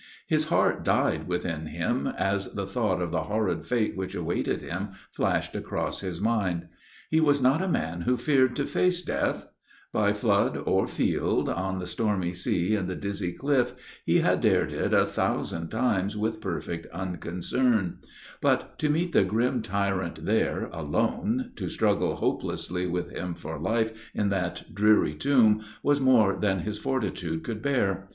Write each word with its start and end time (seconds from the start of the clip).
His 0.25 0.45
heart 0.45 0.83
died 0.83 1.27
within 1.27 1.67
him, 1.67 2.07
as 2.07 2.53
the 2.53 2.65
thought 2.65 3.03
of 3.03 3.11
the 3.11 3.25
horrid 3.25 3.67
fate 3.67 3.95
which 3.95 4.15
awaited 4.15 4.63
him 4.63 4.93
flashed 5.11 5.55
across 5.55 6.01
his 6.01 6.19
mind. 6.19 6.69
He 7.11 7.19
was 7.21 7.39
not 7.39 7.61
a 7.61 7.67
man 7.67 8.01
who 8.01 8.17
feared 8.17 8.55
to 8.55 8.65
face 8.65 9.03
death; 9.03 9.45
by 9.93 10.13
flood 10.13 10.57
or 10.57 10.87
field, 10.87 11.49
on 11.49 11.77
the 11.77 11.85
stormy 11.85 12.33
sea 12.33 12.73
and 12.73 12.87
the 12.89 12.95
dizzy 12.95 13.31
cliff, 13.31 13.75
he 14.03 14.21
had 14.21 14.41
dared 14.41 14.73
it 14.73 14.91
a 14.91 15.05
thousand 15.05 15.69
times 15.69 16.17
with 16.17 16.41
perfect 16.41 16.87
unconcern; 16.87 17.99
but 18.41 18.79
to 18.79 18.89
meet 18.89 19.11
the 19.11 19.23
grim 19.23 19.61
tyrant 19.61 20.25
there, 20.25 20.65
alone, 20.73 21.51
to 21.57 21.69
struggle 21.69 22.15
hopelessly 22.15 22.87
with 22.87 23.11
him 23.11 23.35
for 23.35 23.59
life 23.59 24.09
in 24.15 24.29
that 24.29 24.73
dreary 24.73 25.13
tomb, 25.13 25.61
was 25.83 26.01
more 26.01 26.35
than 26.35 26.61
his 26.61 26.79
fortitude 26.79 27.43
could 27.43 27.61
bear. 27.61 28.09